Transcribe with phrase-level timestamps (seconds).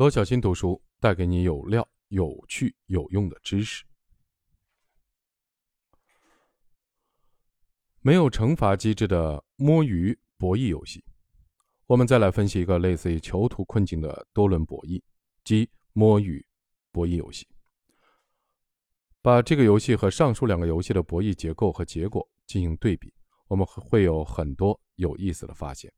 [0.00, 3.84] 罗小新读书带给你有料、有趣、有用的知识。
[8.00, 11.04] 没有惩罚机制的摸鱼博弈游戏，
[11.84, 15.02] 我们再来分析一个类似于囚徒困境的多轮博弈，
[15.44, 16.42] 即摸鱼
[16.90, 17.46] 博弈游戏。
[19.20, 23.12] 把这个游戏和上述两个游戏的博弈结构和结果进行对比，
[23.48, 25.92] 我们会有很多有意思的发现。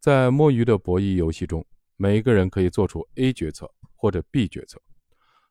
[0.00, 1.66] 在摸鱼的博弈游戏中，
[1.96, 4.80] 每一个人可以做出 A 决策或者 B 决策。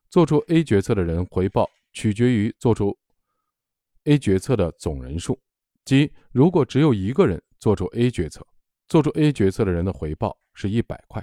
[0.08, 2.96] 做出 A 决策的人回报取决于做出
[4.04, 5.38] A 决策的总人数，
[5.84, 8.46] 即如果只有一个人做出 A 决策，
[8.88, 11.20] 做出 A 决策的人的回报是一百块；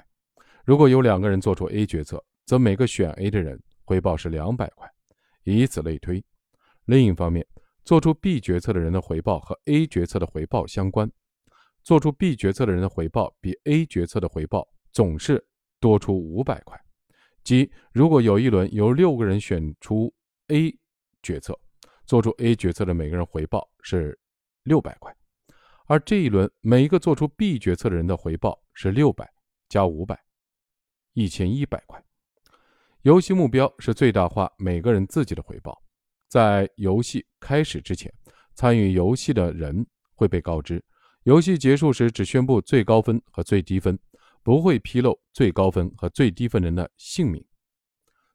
[0.64, 4.86] 如果有两个人做出 A 决策，则每个选 A 的人回报是两百块，
[5.44, 6.22] 以此类推。
[6.84, 7.46] 另一方面，
[7.84, 11.10] 做出 B 决策的人的回报和 A 决策的回报相关。
[11.82, 15.44] 做出 B 决策的人的回报比 A 决策的回报总是
[15.78, 16.80] 多出五百块，
[17.42, 20.10] 即如果有一轮由六个人选出
[20.48, 20.74] A
[21.22, 21.58] 决策，
[22.06, 24.18] 做出 A 决策的每个人回报是
[24.62, 25.14] 六百块，
[25.86, 29.30] 而这一轮每一个做出 B 决策的人的回报是六百
[29.68, 30.18] 加五百，
[31.12, 32.02] 一千一百块。
[33.02, 35.82] 游戏目标是最大化每个人自己的回报。
[36.28, 38.12] 在游戏开始之前，
[38.54, 40.82] 参与游戏的人会被告知。
[41.24, 43.98] 游戏结束时，只宣布最高分和最低分，
[44.44, 47.44] 不会披露最高分和最低分人的姓名。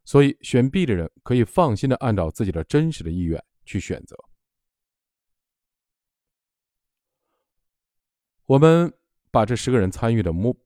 [0.03, 4.17] 所以，选 B 的人可以放心的按照自己的真实的意愿去选择。
[8.45, 8.91] 我们
[9.29, 10.57] 把这十个人参与的摸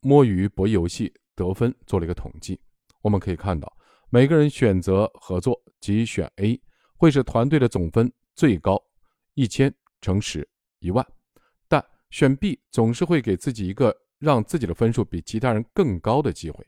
[0.00, 2.60] 摸鱼博弈游戏得分做了一个统计。
[3.00, 3.74] 我们可以看到，
[4.10, 6.60] 每个人选择合作即选 A，
[6.98, 8.78] 会使团队的总分最高
[9.32, 10.46] 一千乘十
[10.80, 11.06] 一万。
[11.66, 16.64] 但选 B 总是会给自己一个让自己的分数比其他人更高的机会，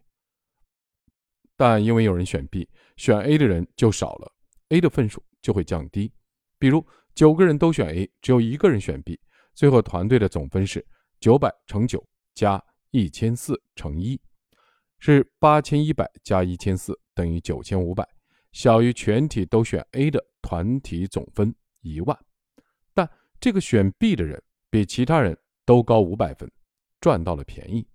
[1.56, 4.33] 但因为有人选 B，选 A 的人就少了
[4.70, 6.12] ，A 的分数就会降低。
[6.58, 9.20] 比如九个人都选 A，只有一个人选 B，
[9.55, 10.85] 最后团队的总分是
[11.20, 12.05] 九百乘九
[12.35, 12.61] 加
[12.91, 14.20] 一千四乘一，
[14.98, 18.05] 是八千一百加一千四等于九千五百，
[18.51, 22.18] 小于全体都选 A 的团体总分一万。
[22.92, 23.08] 但
[23.39, 24.42] 这个选 B 的人。
[24.73, 25.36] 比其他人
[25.67, 26.51] 都高五百分，
[27.02, 27.86] 赚到了便宜。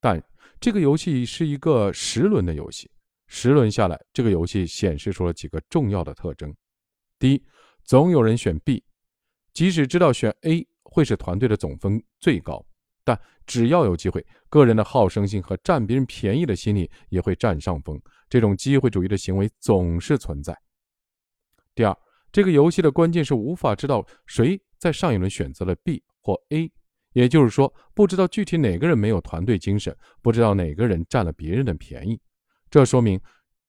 [0.00, 0.22] 但
[0.58, 2.90] 这个游戏是一个十轮的游戏，
[3.26, 6.54] 十轮下来，这个游戏显示出了几个重要的特征：
[7.18, 7.44] 第一，
[7.84, 8.82] 总有人选 B，
[9.52, 12.64] 即使知道选 A 会使团队的总分最高，
[13.04, 18.00] 但只要有机会，个人的好胜心和占别人便宜的心理也会占上风。
[18.30, 20.56] 这种机会主义的行为总是存在。
[21.74, 21.94] 第二，
[22.32, 26.02] 这个游戏的关键是无法知道谁在上一轮选择了 B。
[26.26, 26.72] 或 A，
[27.16, 32.20] 也就是说，不知道具体哪个人没有团队精神，不知道哪个人占了别人的便宜，
[32.68, 33.18] 这说明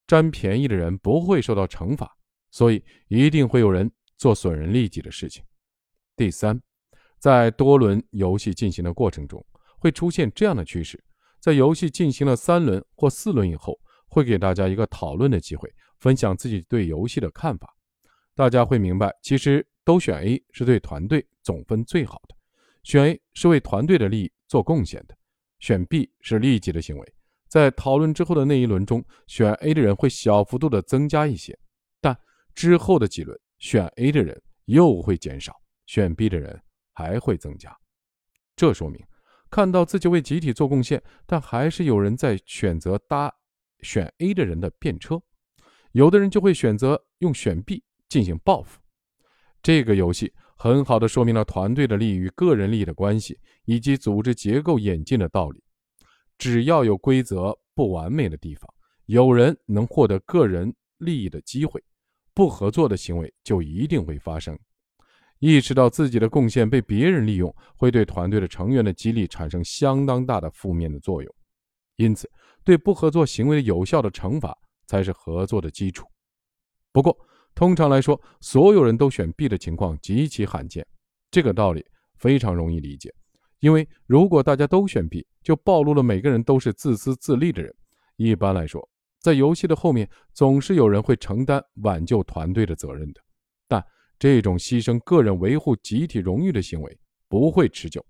[0.05, 2.13] 占便宜的人不会受到惩罚，
[2.51, 5.41] 所以一定会有人做损人利己的事情。
[6.17, 6.61] 第三，
[7.19, 9.41] 在多轮游戏进行的过程中，
[9.79, 11.01] 会出现这样的趋势：
[11.39, 13.79] 在游戏进行了三轮或四轮以后，
[14.09, 17.73] 会给大家一个讨论的机会，分享自己对游戏的看法。
[18.35, 22.35] 大家会明白，其实都选 A 是对团队总分最好的。
[22.87, 25.17] 选 A 是为团队的利益做贡献的，
[25.59, 27.13] 选 B 是利己的行为。
[27.49, 31.59] 在讨论之后的那一轮中，选 A 的人会小幅度的增加一些，
[31.99, 32.17] 但
[32.55, 35.53] 之后的几轮选 A 的人又会减少，
[35.85, 36.57] 选 B 的人
[36.93, 37.77] 还会增加。
[38.55, 39.05] 这说明
[39.49, 43.29] 看到自己为集体做贡献，但还是有人在选择搭
[43.81, 45.21] 选 A 的人的便车，
[45.91, 48.79] 有的人就会选择用选 B 进行报复。
[49.61, 50.33] 这个游戏。
[50.57, 55.63] 很好的说明了团队的利益与个人利益的关系，以及组织结构演进的道理。
[56.37, 58.67] 只要有规则不完美的地方，
[59.05, 61.83] 有人能获得个人利益的机会，
[62.33, 64.57] 不合作的行为就一定会发生。
[65.39, 71.35] 意识到自己的贡献被别人利用，会对团队的成员的激励产生相当大的负面的作用。
[71.97, 72.27] 因此，
[72.63, 76.07] 对不合作行为的有效的惩罚才是合作的基础。
[76.91, 77.15] 不过，
[77.57, 80.85] 通常来说，所有人都选 B 的情况极其罕见。
[81.31, 81.83] 这个道理
[82.17, 83.11] 非常容易理解，
[83.61, 87.73] 因为如果大家都选 B，就暴露了每个人都是自私自利的人。
[88.15, 88.87] 一般来说，
[89.19, 93.19] 在游戏的后面总是有人会承担挽救团队的责任的，
[93.67, 93.83] 但
[94.19, 98.05] 这种牺牲个人维护集体荣誉的行为不会持久。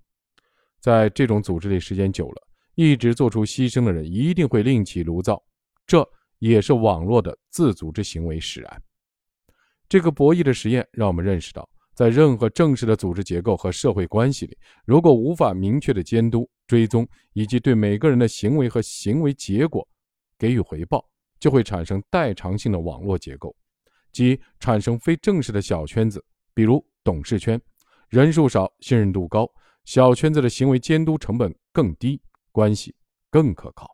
[0.82, 5.42] 在这种组织里时间久了，一直做出牺牲的人一定会另起炉灶，
[5.86, 6.06] 这
[6.40, 8.84] 也是网络的自组织行为使然。
[9.90, 19.88] 这个博弈的实验让我们认识到，在任何正式的组织结构和社会关系里，如果无法明确的监督，追踪以及对每个人的行为和行为结果
[20.38, 21.04] 给予回报，
[21.40, 23.56] 就会产生代偿性的网络结构，
[24.12, 26.24] 即产生非正式的小圈子，
[26.54, 27.60] 比如董事圈，
[28.10, 29.50] 人数少，信任度高，
[29.86, 32.94] 小圈子的行为监督成本更低，关系
[33.30, 33.88] 更可靠、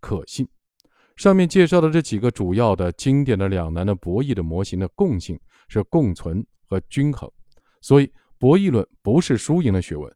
[0.00, 0.48] 可信。
[1.20, 5.38] 上面介绍的这几个主要的经典的两难的博弈的模型的共性
[5.68, 7.30] 是共存和均衡，
[7.82, 10.10] 所以博弈论不是输赢的学问。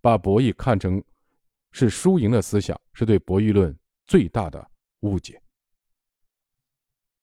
[0.00, 1.02] 把博弈看成
[1.72, 3.76] 是输赢的思想，是对博弈论
[4.06, 4.64] 最大的
[5.00, 5.42] 误解。